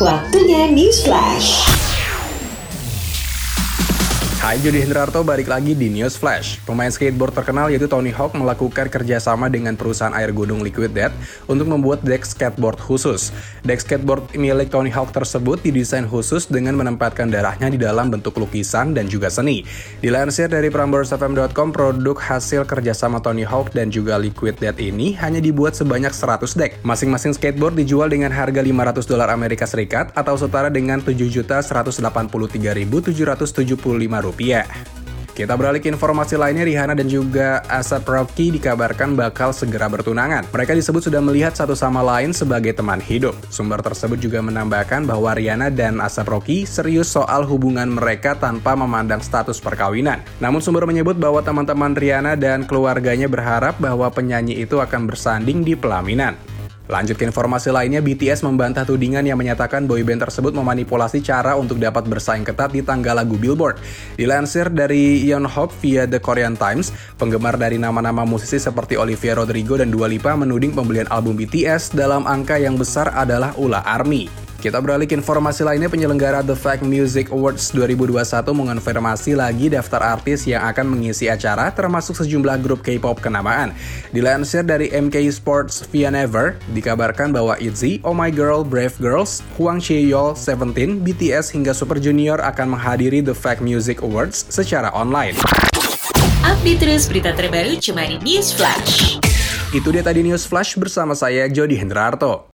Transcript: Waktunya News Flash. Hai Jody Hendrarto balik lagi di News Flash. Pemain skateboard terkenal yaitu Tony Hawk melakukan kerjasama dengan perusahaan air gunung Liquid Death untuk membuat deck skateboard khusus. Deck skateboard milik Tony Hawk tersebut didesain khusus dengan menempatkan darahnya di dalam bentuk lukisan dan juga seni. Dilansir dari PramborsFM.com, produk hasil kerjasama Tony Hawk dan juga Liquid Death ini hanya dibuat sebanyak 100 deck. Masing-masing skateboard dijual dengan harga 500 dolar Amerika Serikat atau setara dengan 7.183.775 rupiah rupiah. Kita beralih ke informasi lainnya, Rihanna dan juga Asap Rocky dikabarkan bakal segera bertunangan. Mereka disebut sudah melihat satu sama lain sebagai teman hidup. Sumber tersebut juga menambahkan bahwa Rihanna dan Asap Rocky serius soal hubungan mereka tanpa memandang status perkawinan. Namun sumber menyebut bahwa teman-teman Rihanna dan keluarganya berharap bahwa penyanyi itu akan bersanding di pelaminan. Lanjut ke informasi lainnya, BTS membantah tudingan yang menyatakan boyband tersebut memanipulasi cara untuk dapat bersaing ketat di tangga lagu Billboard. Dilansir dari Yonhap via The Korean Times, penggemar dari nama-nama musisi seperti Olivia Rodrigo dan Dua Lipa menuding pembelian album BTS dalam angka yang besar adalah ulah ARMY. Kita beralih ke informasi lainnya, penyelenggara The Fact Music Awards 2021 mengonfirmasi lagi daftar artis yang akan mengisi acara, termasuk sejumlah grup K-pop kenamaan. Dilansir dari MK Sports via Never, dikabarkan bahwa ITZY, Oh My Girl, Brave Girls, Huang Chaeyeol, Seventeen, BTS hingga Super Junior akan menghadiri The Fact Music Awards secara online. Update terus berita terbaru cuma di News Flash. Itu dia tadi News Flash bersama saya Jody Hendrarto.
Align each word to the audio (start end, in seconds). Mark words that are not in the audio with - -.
Waktunya 0.00 0.72
News 0.72 1.04
Flash. 1.04 1.83
Hai 4.44 4.60
Jody 4.60 4.84
Hendrarto 4.84 5.24
balik 5.24 5.48
lagi 5.48 5.72
di 5.72 5.88
News 5.88 6.20
Flash. 6.20 6.60
Pemain 6.68 6.92
skateboard 6.92 7.32
terkenal 7.32 7.72
yaitu 7.72 7.88
Tony 7.88 8.12
Hawk 8.12 8.36
melakukan 8.36 8.92
kerjasama 8.92 9.48
dengan 9.48 9.72
perusahaan 9.72 10.12
air 10.12 10.36
gunung 10.36 10.60
Liquid 10.60 10.92
Death 10.92 11.16
untuk 11.48 11.64
membuat 11.64 12.04
deck 12.04 12.28
skateboard 12.28 12.76
khusus. 12.76 13.32
Deck 13.64 13.80
skateboard 13.80 14.36
milik 14.36 14.68
Tony 14.68 14.92
Hawk 14.92 15.16
tersebut 15.16 15.64
didesain 15.64 16.04
khusus 16.04 16.44
dengan 16.44 16.76
menempatkan 16.76 17.32
darahnya 17.32 17.72
di 17.72 17.80
dalam 17.80 18.12
bentuk 18.12 18.36
lukisan 18.36 18.92
dan 18.92 19.08
juga 19.08 19.32
seni. 19.32 19.64
Dilansir 20.04 20.52
dari 20.52 20.68
PramborsFM.com, 20.68 21.72
produk 21.72 22.20
hasil 22.20 22.68
kerjasama 22.68 23.24
Tony 23.24 23.48
Hawk 23.48 23.72
dan 23.72 23.88
juga 23.88 24.20
Liquid 24.20 24.60
Death 24.60 24.76
ini 24.76 25.16
hanya 25.24 25.40
dibuat 25.40 25.72
sebanyak 25.72 26.12
100 26.12 26.52
deck. 26.52 26.84
Masing-masing 26.84 27.32
skateboard 27.32 27.80
dijual 27.80 28.12
dengan 28.12 28.28
harga 28.28 28.60
500 28.60 29.08
dolar 29.08 29.32
Amerika 29.32 29.64
Serikat 29.64 30.12
atau 30.12 30.36
setara 30.36 30.68
dengan 30.68 31.00
7.183.775 31.00 33.08
rupiah 34.20 34.33
rupiah. 34.34 34.66
Kita 35.34 35.58
beralih 35.58 35.82
ke 35.82 35.90
informasi 35.90 36.38
lainnya, 36.38 36.62
Rihanna 36.62 36.94
dan 36.94 37.10
juga 37.10 37.58
Asap 37.66 38.06
Rocky 38.06 38.54
dikabarkan 38.54 39.18
bakal 39.18 39.50
segera 39.50 39.90
bertunangan. 39.90 40.46
Mereka 40.46 40.78
disebut 40.78 41.10
sudah 41.10 41.18
melihat 41.18 41.50
satu 41.58 41.74
sama 41.74 42.06
lain 42.06 42.30
sebagai 42.30 42.70
teman 42.70 43.02
hidup. 43.02 43.34
Sumber 43.50 43.82
tersebut 43.82 44.14
juga 44.22 44.38
menambahkan 44.38 45.02
bahwa 45.02 45.34
Rihanna 45.34 45.74
dan 45.74 45.98
Asap 45.98 46.30
Rocky 46.30 46.62
serius 46.62 47.10
soal 47.10 47.42
hubungan 47.50 47.90
mereka 47.98 48.38
tanpa 48.38 48.78
memandang 48.78 49.18
status 49.18 49.58
perkawinan. 49.58 50.22
Namun 50.38 50.62
sumber 50.62 50.86
menyebut 50.86 51.18
bahwa 51.18 51.42
teman-teman 51.42 51.98
Rihanna 51.98 52.38
dan 52.38 52.62
keluarganya 52.62 53.26
berharap 53.26 53.74
bahwa 53.82 54.06
penyanyi 54.14 54.62
itu 54.62 54.78
akan 54.78 55.10
bersanding 55.10 55.66
di 55.66 55.74
pelaminan. 55.74 56.38
Lanjut 56.84 57.16
ke 57.16 57.24
informasi 57.24 57.72
lainnya, 57.72 58.04
BTS 58.04 58.44
membantah 58.44 58.84
tudingan 58.84 59.24
yang 59.24 59.40
menyatakan 59.40 59.88
boyband 59.88 60.20
tersebut 60.20 60.52
memanipulasi 60.52 61.24
cara 61.24 61.56
untuk 61.56 61.80
dapat 61.80 62.04
bersaing 62.04 62.44
ketat 62.44 62.76
di 62.76 62.84
tangga 62.84 63.16
lagu 63.16 63.40
Billboard. 63.40 63.80
Dilansir 64.20 64.68
dari 64.68 65.24
Yonhap 65.24 65.72
via 65.80 66.04
The 66.04 66.20
Korean 66.20 66.60
Times, 66.60 66.92
penggemar 67.16 67.56
dari 67.56 67.80
nama-nama 67.80 68.28
musisi 68.28 68.60
seperti 68.60 69.00
Olivia 69.00 69.32
Rodrigo 69.32 69.80
dan 69.80 69.88
Dua 69.88 70.12
Lipa 70.12 70.36
menuding 70.36 70.76
pembelian 70.76 71.08
album 71.08 71.40
BTS 71.40 71.96
dalam 71.96 72.28
angka 72.28 72.60
yang 72.60 72.76
besar 72.76 73.08
adalah 73.16 73.56
ulah 73.56 73.80
ARMY. 73.80 74.43
Kita 74.64 74.80
beralih 74.80 75.04
ke 75.04 75.12
informasi 75.12 75.60
lainnya, 75.60 75.92
penyelenggara 75.92 76.40
The 76.40 76.56
Fact 76.56 76.88
Music 76.88 77.28
Awards 77.28 77.68
2021 77.76 78.16
mengonfirmasi 78.48 79.36
lagi 79.36 79.68
daftar 79.68 80.16
artis 80.16 80.48
yang 80.48 80.64
akan 80.64 80.88
mengisi 80.88 81.28
acara, 81.28 81.68
termasuk 81.68 82.16
sejumlah 82.16 82.64
grup 82.64 82.80
K-pop 82.80 83.20
kenamaan. 83.20 83.76
Dilansir 84.16 84.64
dari 84.64 84.88
MK 84.88 85.28
Sports 85.36 85.84
via 85.92 86.08
Never, 86.08 86.56
dikabarkan 86.72 87.28
bahwa 87.28 87.60
ITZY, 87.60 88.08
Oh 88.08 88.16
My 88.16 88.32
Girl, 88.32 88.64
Brave 88.64 88.96
Girls, 88.96 89.44
Huang 89.60 89.84
Chaeyeol, 89.84 90.32
Seventeen, 90.32 91.04
BTS 91.04 91.52
hingga 91.52 91.76
Super 91.76 92.00
Junior 92.00 92.40
akan 92.40 92.72
menghadiri 92.72 93.20
The 93.20 93.36
Fact 93.36 93.60
Music 93.60 94.00
Awards 94.00 94.48
secara 94.48 94.88
online. 94.96 95.36
Update 96.40 96.80
terus 96.80 97.04
berita 97.04 97.36
terbaru 97.36 97.76
cuma 97.84 98.08
di 98.08 98.16
News 98.24 98.56
Flash. 98.56 99.20
Itu 99.76 99.92
dia 99.92 100.00
tadi 100.00 100.24
News 100.24 100.48
Flash 100.48 100.80
bersama 100.80 101.12
saya 101.12 101.52
Jody 101.52 101.76
Hendrarto. 101.76 102.48